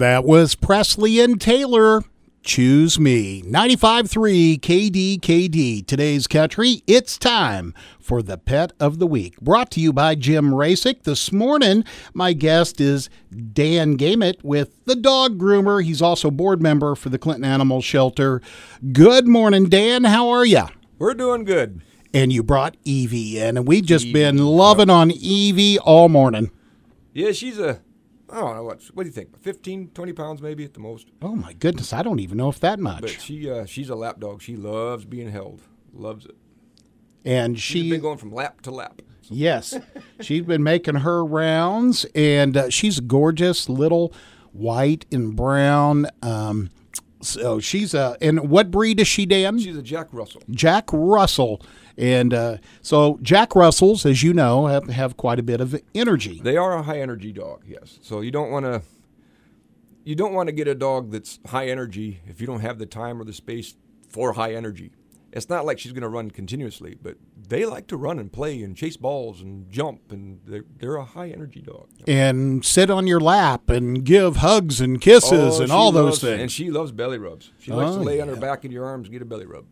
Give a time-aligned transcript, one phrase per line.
[0.00, 2.02] That was Presley and Taylor.
[2.42, 3.42] Choose me.
[3.42, 5.86] 95.3 KDKD.
[5.86, 6.82] Today's country.
[6.86, 9.38] It's time for the Pet of the Week.
[9.42, 11.02] Brought to you by Jim Rasick.
[11.02, 11.84] This morning,
[12.14, 13.10] my guest is
[13.52, 15.84] Dan Gamut with the Dog Groomer.
[15.84, 18.40] He's also board member for the Clinton Animal Shelter.
[18.92, 20.04] Good morning, Dan.
[20.04, 20.64] How are you?
[20.98, 21.82] We're doing good.
[22.14, 26.50] And you brought Evie in, and we've just been loving on Evie all morning.
[27.12, 27.82] Yeah, she's a
[28.32, 28.82] I don't know what.
[28.94, 29.40] What do you think?
[29.40, 31.08] 15, 20 pounds maybe at the most.
[31.22, 33.00] Oh my goodness, I don't even know if that much.
[33.00, 34.42] But she uh, she's a lap dog.
[34.42, 35.62] She loves being held.
[35.92, 36.36] Loves it.
[37.24, 39.02] And She's she been going from lap to lap.
[39.24, 39.78] Yes,
[40.20, 44.12] she's been making her rounds, and uh, she's gorgeous, little
[44.52, 46.06] white and brown.
[46.22, 46.70] Um,
[47.20, 48.16] so she's a.
[48.20, 49.58] And what breed is she, Dan?
[49.58, 50.42] She's a Jack Russell.
[50.50, 51.62] Jack Russell.
[51.96, 56.40] And uh, so Jack Russells, as you know, have, have quite a bit of energy.
[56.42, 57.64] They are a high energy dog.
[57.66, 57.98] Yes.
[58.02, 58.82] So you don't want to.
[60.02, 62.86] You don't want to get a dog that's high energy if you don't have the
[62.86, 63.74] time or the space
[64.08, 64.92] for high energy.
[65.32, 67.16] It's not like she's going to run continuously, but
[67.48, 71.04] they like to run and play and chase balls and jump, and they're, they're a
[71.04, 71.88] high energy dog.
[72.08, 76.30] And sit on your lap and give hugs and kisses Oh, and all loves- those
[76.30, 76.42] things.
[76.42, 77.52] And she loves belly rubs.
[77.60, 79.46] She likes Oh, to lay on her back in your arms and get a belly
[79.46, 79.66] rub.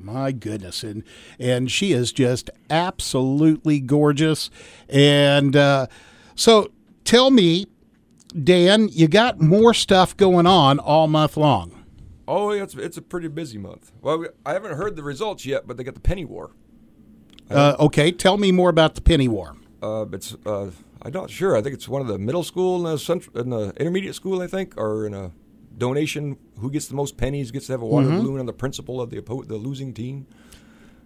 [0.00, 1.02] My goodness, and
[1.40, 4.48] and she is just absolutely gorgeous.
[4.88, 5.88] And uh,
[6.36, 6.70] so,
[7.02, 7.66] tell me,
[8.44, 11.77] Dan, you got more stuff going on all month long.
[12.28, 13.90] Oh, yeah, it's it's a pretty busy month.
[14.02, 16.50] Well, I haven't heard the results yet, but they got the penny war.
[17.50, 19.56] Uh, okay, tell me more about the penny war.
[19.82, 21.56] Uh, it's uh, I'm not sure.
[21.56, 24.42] I think it's one of the middle school and the central and the intermediate school.
[24.42, 25.32] I think, or in a
[25.78, 26.36] donation.
[26.58, 29.08] Who gets the most pennies gets to have a water balloon on the principal of
[29.08, 30.26] the the losing team.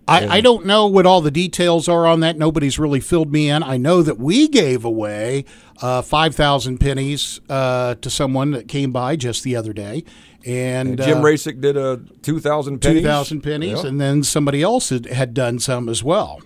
[0.09, 2.37] I, I don't know what all the details are on that.
[2.37, 3.63] Nobody's really filled me in.
[3.63, 5.45] I know that we gave away
[5.81, 10.05] uh, five thousand pennies uh, to someone that came by just the other day,
[10.45, 13.03] and, And Jim uh, Rasick did a two thousand pennies.
[13.03, 13.89] two thousand pennies, Yeah.
[13.89, 16.41] and then somebody else had, had done some as well.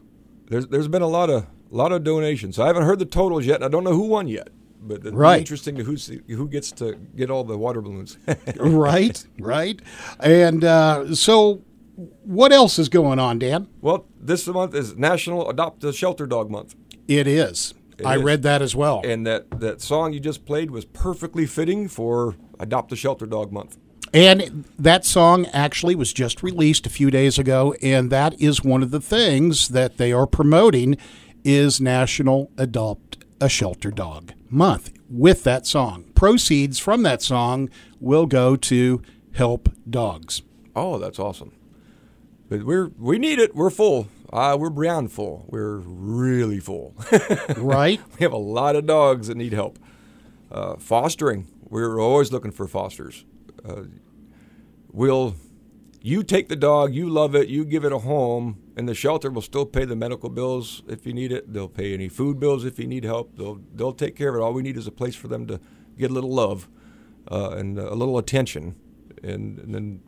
[0.48, 2.59] There's there's been a lot of lot of donations.
[2.59, 3.62] I haven't heard the totals yet.
[3.62, 4.48] I don't know who won yet,
[4.82, 5.38] but it'd Right.
[5.38, 8.19] interesting to who's who gets to get all the water balloons.
[8.56, 9.80] right, right.
[10.20, 11.62] And uh, so,
[11.96, 13.68] what else is going on, Dan?
[13.80, 16.74] well, this month is National Adopt a Shelter Dog Month,
[17.08, 17.74] It is.
[18.04, 18.22] I is.
[18.22, 19.00] read that as well.
[19.04, 23.52] and that that song you just played was perfectly fitting for Adopt a Shelter Dog
[23.52, 23.78] Month.
[24.12, 28.82] And that song actually was just released a few days ago, and that is one
[28.82, 30.96] of the things that they are promoting
[31.44, 36.04] is National Adopt a Shelter Dog Month with that song.
[36.14, 37.68] Proceeds from that song
[38.00, 39.02] will go to
[39.32, 40.42] help dogs.
[40.74, 41.52] Oh, that's awesome.
[42.48, 43.54] But we're we need it.
[43.54, 44.08] We're full.
[44.32, 45.44] Uh, we're beyond full.
[45.48, 46.94] We're really full.
[47.56, 48.00] Right?
[48.18, 49.78] we have a lot of dogs that need help.
[50.50, 51.48] Uh, fostering.
[51.68, 53.24] We're always looking for fosters.
[53.64, 53.84] Uh,
[54.92, 55.34] we'll
[56.06, 59.28] you take the dog, you love it, you give it a home, and the shelter
[59.28, 61.52] will still pay the medical bills if you need it.
[61.52, 63.36] They'll pay any food bills if you need help.
[63.36, 64.40] They'll they'll take care of it.
[64.40, 65.60] All we need is a place for them to
[65.98, 66.68] get a little love
[67.28, 68.76] uh, and a little attention,
[69.24, 70.02] and, and then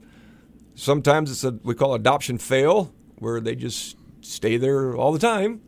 [0.79, 5.61] sometimes it's a we call adoption fail where they just stay there all the time,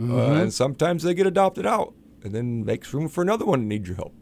[0.00, 3.66] uh, and sometimes they get adopted out, and then makes room for another one that
[3.66, 4.12] needs your help.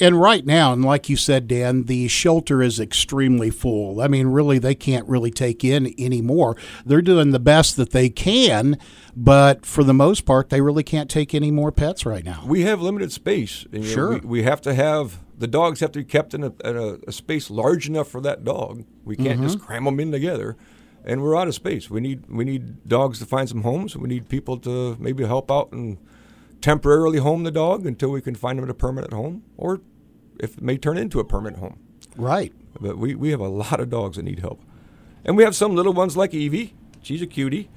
[0.00, 4.00] And right now, and like you said, Dan, the shelter is extremely full.
[4.00, 6.56] I mean, really, they can't really take in anymore.
[6.84, 8.76] They're doing the best that they can,
[9.14, 12.42] but for the most part, they really can't take any more pets right now.
[12.44, 13.66] We have limited space.
[13.72, 14.10] and, you know, Sure.
[14.14, 16.98] we, we have to have the dogs have to be kept in a, in a,
[17.08, 18.84] a space large enough for that dog.
[19.04, 19.66] We can't just mm-hmm.
[19.66, 20.56] cram them in together,
[21.04, 21.90] and we're out of space.
[21.90, 23.96] We need we need dogs to find some homes.
[23.96, 25.98] We need people to maybe help out and
[26.60, 29.80] temporarily home the dog until we can find them a permanent home, or
[30.40, 31.78] if it may turn into a permanent home.
[32.16, 32.52] Right.
[32.80, 34.62] But we, we have a lot of dogs that need help.
[35.24, 36.74] And we have some little ones like Evie.
[37.02, 37.70] She's a cutie.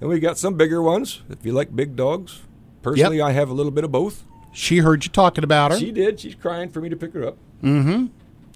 [0.00, 2.42] And we got some bigger ones, if you like big dogs.
[2.82, 4.24] Personally, I have a little bit of both.
[4.54, 5.78] She heard you talking about her.
[5.78, 6.20] She did.
[6.20, 7.36] She's crying for me to pick her up.
[7.62, 8.06] Mm-hmm.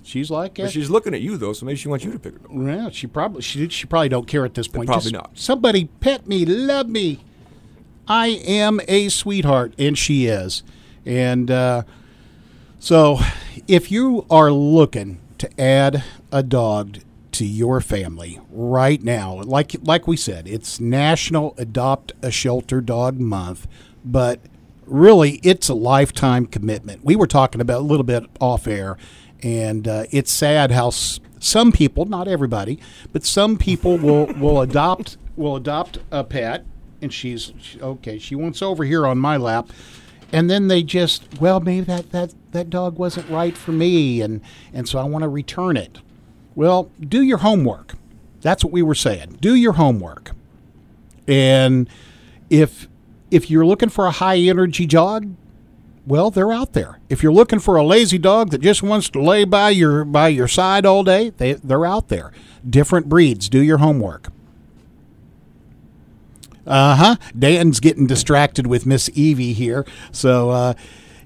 [0.04, 0.70] She's like, it.
[0.70, 2.50] she's looking at you, though, so maybe she wants you to pick her up.
[2.50, 4.86] well, she probably she she probably don't care at this point.
[4.86, 5.32] Probably Just not.
[5.34, 7.20] Somebody pet me, love me.
[8.06, 10.62] I am a sweetheart, and she is.
[11.04, 11.82] And uh,
[12.78, 13.18] so,
[13.66, 16.98] if you are looking to add a dog
[17.32, 23.18] to your family right now, like like we said, it's National Adopt a Shelter Dog
[23.18, 23.66] Month,
[24.04, 24.40] but
[24.88, 27.04] really it's a lifetime commitment.
[27.04, 28.96] We were talking about a little bit off air,
[29.42, 32.78] and uh, it's sad how s- some people, not everybody,
[33.12, 36.64] but some people will will adopt will adopt a pet,
[37.00, 38.18] and she's she- okay.
[38.18, 39.68] She wants over here on my lap,
[40.32, 44.40] and then they just well maybe that that that dog wasn't right for me and
[44.72, 45.98] and so I want to return it.
[46.54, 47.94] Well, do your homework.
[48.40, 49.38] That's what we were saying.
[49.40, 50.32] Do your homework.
[51.26, 51.88] And
[52.50, 52.88] if
[53.30, 55.34] if you're looking for a high energy dog,
[56.06, 57.00] well, they're out there.
[57.10, 60.28] If you're looking for a lazy dog that just wants to lay by your by
[60.28, 62.32] your side all day, they they're out there.
[62.68, 63.48] Different breeds.
[63.48, 64.28] Do your homework.
[66.66, 67.16] Uh huh.
[67.38, 70.74] Dan's getting distracted with Miss Evie here, so uh,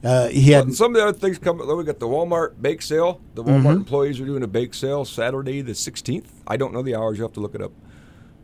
[0.05, 1.67] uh, he had Well, some of the other things coming.
[1.77, 3.21] We got the Walmart bake sale.
[3.35, 6.27] The Walmart employees are doing a bake sale Saturday the 16th.
[6.47, 7.19] I don't know the hours.
[7.19, 7.73] You have to look it up.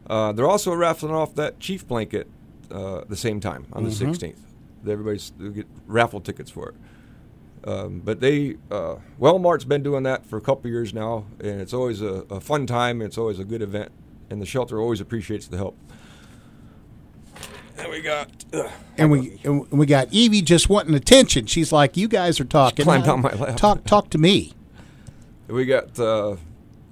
[0.08, 2.28] Uh, they're also raffling off that Chief blanket
[2.70, 4.38] uh, the same time on the 16th.
[4.88, 6.74] Everybody's get raffle tickets for it.
[7.64, 11.60] Um, but they uh, Walmart's been doing that for a couple of years now, and
[11.60, 13.02] it's always a, a fun time.
[13.02, 13.90] It's always a good event,
[14.30, 15.76] and the shelter always appreciates the help.
[17.76, 18.30] And we got.
[18.52, 21.46] Uh, and we and we got Evie just wanting attention.
[21.46, 22.84] She's like, "You guys are talking.
[22.84, 23.56] climbed Uh, on my lap.
[23.56, 24.54] Talk talk to me."
[25.48, 26.36] We got uh,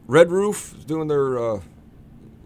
[0.07, 1.61] Red Roof doing their uh,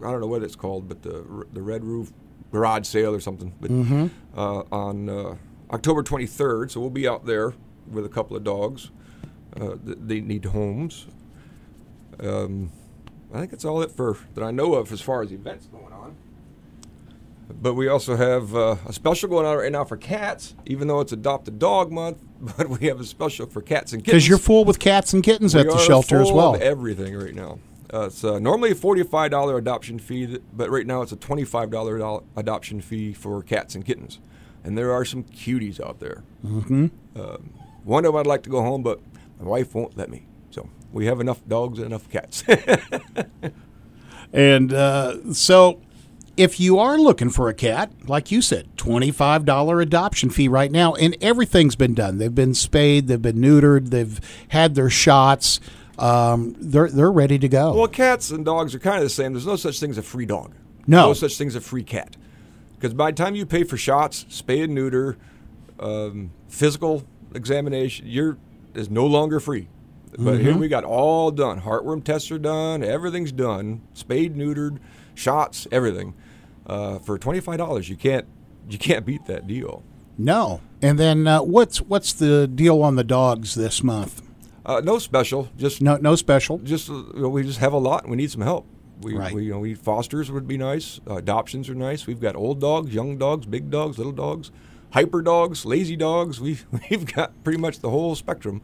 [0.03, 2.11] I don't know what it's called, but the the Red Roof
[2.51, 3.53] garage sale or something.
[3.61, 5.35] But uh, on uh,
[5.71, 7.53] October 23rd, so we'll be out there
[7.89, 8.91] with a couple of dogs.
[9.55, 11.07] Uh, th- they need homes.
[12.19, 12.71] Um,
[13.33, 15.91] I think that's all it for that I know of as far as events going
[15.93, 16.15] on.
[17.61, 21.01] But we also have uh, a special going on right now for cats, even though
[21.01, 22.17] it's Adopt a Dog Month.
[22.57, 24.23] But we have a special for cats and kittens.
[24.23, 26.57] Because you're full with cats and kittens at the shelter as well.
[26.59, 27.59] everything right now.
[27.93, 31.69] Uh, it's uh, normally a forty-five dollar adoption fee, but right now it's a twenty-five
[31.69, 34.19] dollar adoption fee for cats and kittens,
[34.63, 36.23] and there are some cuties out there.
[36.45, 36.87] Mm-hmm.
[37.19, 37.53] Um,
[37.83, 38.99] one of them I'd like to go home, but
[39.39, 40.25] my wife won't let me.
[40.51, 42.43] So we have enough dogs and enough cats.
[44.33, 45.81] And uh, so,
[46.37, 50.71] if you are looking for a cat, like you said, twenty-five dollar adoption fee right
[50.71, 52.17] now, and everything's been done.
[52.17, 55.59] They've been spayed, they've been neutered, they've had their shots.
[56.01, 57.73] Um, they're they're ready to go.
[57.73, 59.33] well, cats and dogs are kind of the same.
[59.33, 60.53] There's no such thing as a free dog.
[60.87, 61.07] No.
[61.07, 62.15] no such thing as a free cat.
[62.75, 65.17] Because by the time you pay for shots, spay and neuter,
[65.79, 67.03] um, physical
[67.35, 68.37] examination, you're
[68.73, 69.67] is no longer free.
[70.17, 71.61] But here we got all done.
[71.61, 72.83] Heartworm tests are done.
[72.83, 73.81] Everything's done.
[73.93, 74.79] Spayed, neutered,
[75.15, 76.15] shots, everything.
[76.67, 78.25] Uh, for twenty five dollars, you can't
[78.69, 79.83] you can't beat that deal.
[80.17, 80.61] no.
[80.81, 84.23] And then uh, what's what's the deal on the dogs this month?
[84.65, 86.59] Uh, no special, just No no special.
[86.59, 88.65] just uh, we just have a lot we need some help.
[89.01, 89.33] We, Right.
[89.33, 90.99] we you know we fosters would be nice.
[91.09, 92.05] Uh, adoptions are nice.
[92.05, 94.51] We've got old dogs, young dogs, big dogs, little dogs,
[94.91, 96.39] hyper dogs, lazy dogs.
[96.39, 98.61] We've we've got pretty much the whole spectrum.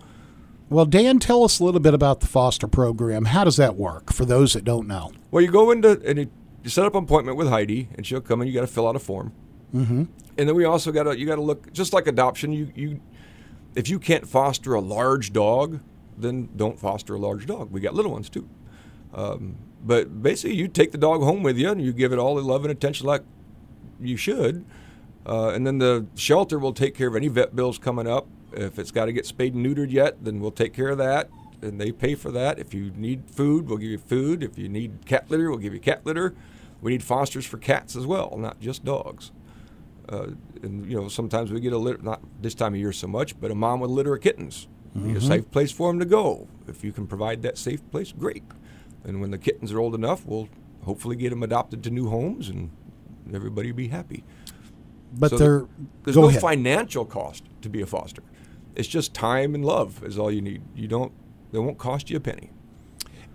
[0.69, 3.25] Well, Dan, tell us a little bit about the foster program.
[3.25, 5.13] How does that work for those that don't know?
[5.31, 6.29] Well, you go into and you,
[6.61, 8.85] you set up an appointment with Heidi, and she'll come and you got to fill
[8.87, 9.31] out a form.
[9.73, 10.03] Mm-hmm.
[10.37, 12.51] And then we also got to you got to look just like adoption.
[12.51, 12.99] You you
[13.77, 15.79] if you can't foster a large dog,
[16.17, 17.71] then don't foster a large dog.
[17.71, 18.49] We got little ones too.
[19.13, 22.33] Um, but basically, you take the dog home with you and you give it all
[22.33, 23.21] the love and attention like
[24.01, 24.65] you should.
[25.27, 28.27] Uh, and then the shelter will take care of any vet bills coming up.
[28.51, 31.29] If it's got to get spayed and neutered yet, then we'll take care of that.
[31.61, 32.57] And they pay for that.
[32.57, 34.41] If you need food, we'll give you food.
[34.41, 36.33] If you need cat litter, we'll give you cat litter.
[36.81, 39.31] We need fosters for cats as well, not just dogs.
[40.09, 40.27] Uh,
[40.63, 43.39] and you know, sometimes we get a litter, not this time of year so much,
[43.39, 44.67] but a mom with a litter of kittens.
[44.95, 46.47] Need a safe place for them to go.
[46.67, 48.43] If you can provide that safe place, great.
[49.03, 50.49] And when the kittens are old enough, we'll
[50.85, 52.71] hopefully get them adopted to new homes, and
[53.31, 54.23] everybody will be happy.
[55.13, 55.65] But So they're
[56.03, 56.41] There's no ahead.
[56.41, 58.23] financial cost to be a foster.
[58.75, 60.61] It's just time and love is all you need.
[60.75, 61.11] You don't.
[61.51, 62.49] They won't cost you a penny.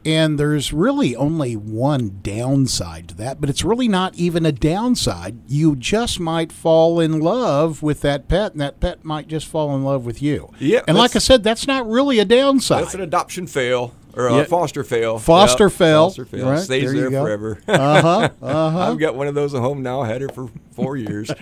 [0.04, 5.38] And there's really only one downside to that, but it's really not even a downside.
[5.46, 9.74] You just might fall in love with that pet, and that pet might just fall
[9.76, 10.50] in love with you.
[10.58, 12.82] Yeah, And like I said, that's not really a downside.
[12.82, 14.44] That's an adoption fail or a Yeah.
[14.44, 15.18] foster fail.
[15.18, 16.06] Foster Yep, fail.
[16.08, 16.50] Foster fail.
[16.50, 17.58] Right, Stays there there forever.
[17.68, 18.28] Uh huh.
[18.42, 18.90] Uh huh.
[18.90, 20.00] I've got one of those at home now.
[20.00, 21.30] I Had her for four years.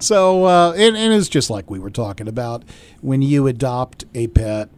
[0.00, 2.62] So, uh, and, and it's just like we were talking about
[3.00, 4.68] when you adopt a pet,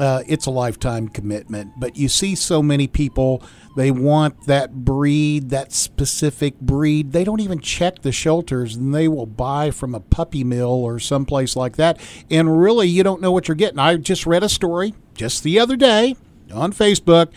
[0.00, 1.72] uh, it's a lifetime commitment.
[1.78, 3.42] But you see so many people,
[3.76, 7.12] they want that breed, that specific breed.
[7.12, 10.98] They don't even check the shelters and they will buy from a puppy mill or
[10.98, 12.00] someplace like that.
[12.30, 13.78] And really, you don't know what you're getting.
[13.78, 16.16] I just read a story just the other day
[16.52, 17.32] on Facebook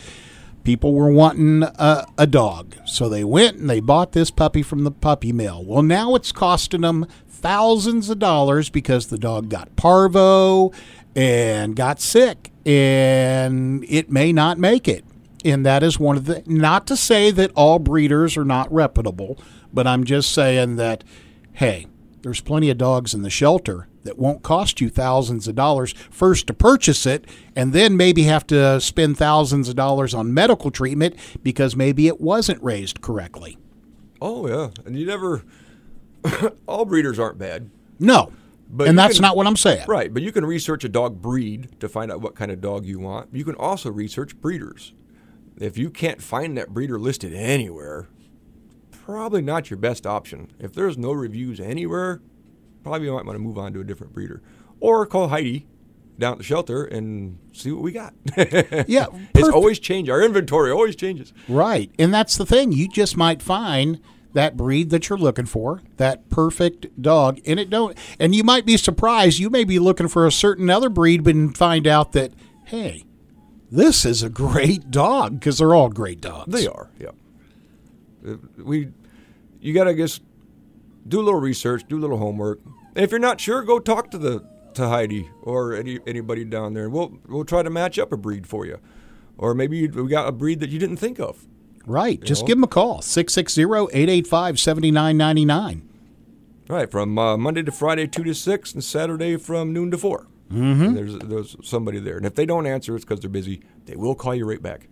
[0.64, 2.76] people were wanting a, a dog.
[2.86, 5.64] So they went and they bought this puppy from the puppy mill.
[5.64, 10.72] Well, now it's costing them thousands of dollars because the dog got parvo
[11.16, 15.04] and got sick and it may not make it.
[15.46, 19.38] And that is one of the, not to say that all breeders are not reputable,
[19.74, 21.04] but I'm just saying that,
[21.54, 21.88] hey,
[22.22, 26.48] there's plenty of dogs in the shelter that won't cost you thousands of dollars first
[26.48, 31.16] to purchase it and then maybe have to spend thousands of dollars on medical treatment
[31.42, 33.58] because maybe it wasn't raised correctly.
[34.22, 35.44] Oh yeah, and you never.
[36.68, 37.70] all breeders aren't bad.
[38.00, 38.32] No.
[38.76, 39.86] But and that's can- not what I'm saying.
[39.88, 42.86] Right, but you can research a dog breed to find out what kind of dog
[42.86, 43.30] you want.
[43.32, 44.94] You can also research breeders.
[45.60, 48.08] If you can't find that breeder listed anywhere,
[48.92, 50.52] probably not your best option.
[50.60, 52.22] If there's no reviews anywhere,
[52.84, 54.42] probably you might want to move on to a different breeder.
[54.80, 55.68] Or call Heidi
[56.18, 58.14] down at the shelter and see what we got.
[58.88, 60.10] Yeah, it's always change.
[60.10, 61.32] Our inventory always changes.
[61.48, 61.92] Right.
[62.00, 62.72] And that's the thing.
[62.72, 64.00] You just might find
[64.34, 68.66] that breed that you're looking for, that perfect dog, and it don't and you might
[68.66, 69.40] be surprised.
[69.40, 72.34] You may be looking for a certain other breed but find out that
[72.66, 73.06] hey,
[73.72, 76.52] this is a great dog because they're all great dogs.
[76.52, 77.10] They are, yeah.
[78.28, 78.90] Uh, We,
[79.60, 80.22] you got to just
[81.08, 82.60] do a little research, do a little homework.
[82.96, 86.74] And if you're not sure, go talk to the to Heidi or any anybody down
[86.74, 88.80] there, and we'll we'll try to match up a breed for you,
[89.38, 91.48] or maybe we got a breed that you didn't think of.
[91.86, 92.24] Right.
[92.24, 92.48] Just know?
[92.48, 93.02] give them a call.
[93.02, 95.82] 660-885-7999.
[96.70, 100.28] Right, from uh, Monday to Friday, two to six, and Saturday from noon to 4
[100.54, 100.94] Mm-hmm.
[100.94, 103.62] There's there's somebody there, and if they don't answer, it's because they're busy.
[103.86, 104.88] They will call you right back.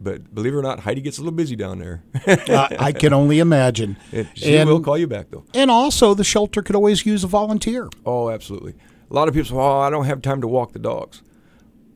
[0.00, 2.02] But believe it or not, Heidi gets a little busy down there.
[2.26, 3.98] I, I can only imagine.
[4.34, 5.44] she and, will call you back though.
[5.54, 7.88] and also the shelter could always use a volunteer.
[8.06, 8.74] Oh, absolutely.
[9.10, 11.22] A lot of people say, "Oh, I don't have time to walk the dogs."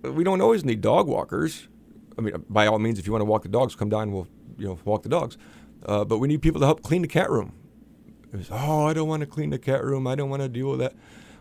[0.03, 1.69] But we don't always need dog walkers.
[2.19, 4.29] I mean, by all means, if you want to walk the dogs, come down we'll
[4.59, 5.37] you know walk the dogs.
[5.85, 7.53] Uh, but we need people to help clean the cat room.
[8.33, 10.07] It's, oh, I don't want to clean the cat room.
[10.07, 10.95] I don't want to deal with that.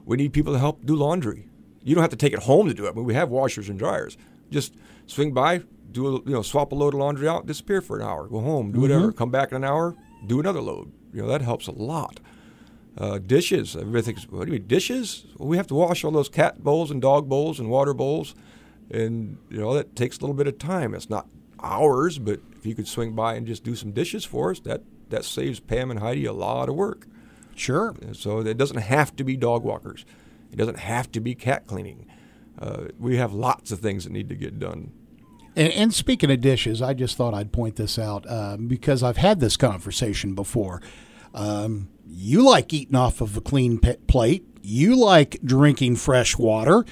[0.06, 1.48] We need people to help do laundry.
[1.84, 2.90] You don't have to take it home to do it.
[2.90, 4.18] I mean, we have washers and dryers.
[4.52, 4.76] Just
[5.08, 8.06] swing by, do a, you know, swap a load of laundry out, disappear for an
[8.06, 9.96] hour, go home, do whatever, come back in an hour,
[10.26, 10.92] do another load.
[11.14, 12.20] You know, that helps a lot.
[12.98, 13.76] Uh, dishes.
[13.76, 15.26] Everybody thinks, what do you mean, dishes?
[15.38, 18.36] Well, we have to wash all those cat bowls and dog bowls and water bowls.
[18.90, 20.94] And, you know, that takes a little bit of time.
[20.94, 21.28] It's not
[21.66, 24.84] hours, but if you could swing by and just do some dishes for us, that,
[25.10, 27.08] that saves Pam and Heidi a lot of work.
[27.56, 27.96] Sure.
[28.14, 30.06] So it doesn't have to be dog walkers.
[30.52, 32.08] It doesn't have to be cat cleaning.
[32.60, 34.92] Uh, we have lots of things that need to get done.
[35.56, 39.18] And, and speaking of dishes, I just thought I'd point this out um, because I've
[39.18, 40.82] had this conversation before.
[41.34, 44.46] Um, you like eating off of a clean plate.
[44.62, 46.86] You like drinking fresh water.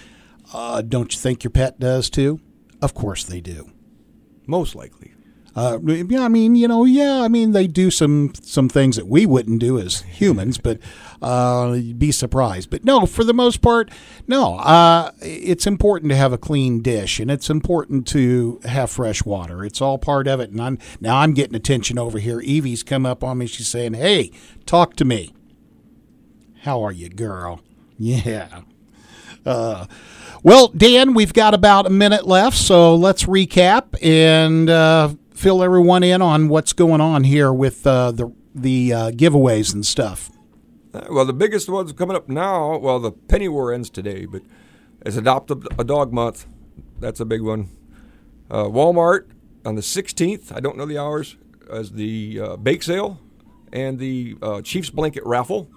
[0.54, 2.40] Uh, don't you think your pet does too?
[2.82, 3.73] Of course they do.
[4.46, 5.14] Most likely.
[5.56, 9.06] Uh, yeah, I mean, you know, yeah, I mean, they do some some things that
[9.06, 10.80] we wouldn't do as humans, but
[11.22, 12.72] uh, be surprised.
[12.72, 13.92] But no, for the most part,
[14.28, 14.56] no.
[14.56, 19.64] Uh, it's important to have a clean dish, and it's important to have fresh water.
[19.64, 20.50] It's all part of it.
[20.50, 22.42] And I'm now I'm getting attention over here.
[22.42, 23.46] Evie's come up on me.
[23.46, 24.32] She's saying, "Hey,
[24.66, 25.36] talk to me.
[26.62, 27.62] How are you, girl?
[28.00, 28.64] Yeah."
[29.46, 29.86] Uh,
[30.44, 36.04] well, Dan, we've got about a minute left, so let's recap and uh, fill everyone
[36.04, 40.30] in on what's going on here with uh, the the uh, giveaways and stuff.
[40.94, 42.78] Uh, Well, the biggest ones coming up now.
[42.78, 44.44] Well, the penny war ends today, but
[45.02, 46.46] it's Adopt a, Dog Month.
[47.00, 47.70] That's a big one.
[48.52, 49.28] Uh, Walmart
[49.66, 50.56] on the 16th.
[50.56, 51.38] I don't know the hours.
[51.72, 53.20] As the bake sale
[53.72, 55.70] and the Chiefs blanket raffle.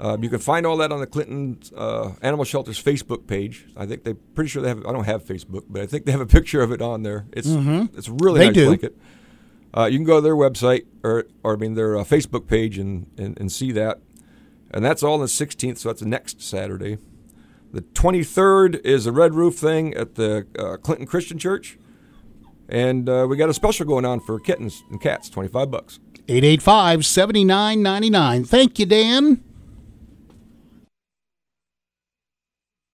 [0.00, 3.66] Uh, you can find all that on the Clinton uh, Animal Shelter's Facebook page.
[3.76, 4.84] I think they pretty sure they have.
[4.86, 7.26] I don't have Facebook, but I think they have a picture of it on there.
[7.32, 8.66] It's it's really They nice do.
[8.66, 8.96] blanket.
[9.76, 12.78] Uh, you can go to their website or, or I mean their uh, Facebook page
[12.78, 14.00] and, and, and see that.
[14.70, 16.98] And that's all on the 16th, so that's next Saturday.
[17.72, 21.78] The 23rd is the Red Roof thing at the uh, Clinton Christian Church.
[22.68, 26.00] And uh, we got a special going on for kittens and cats, 25 bucks.
[26.28, 28.44] 885 7999.
[28.44, 29.42] Thank you, Dan.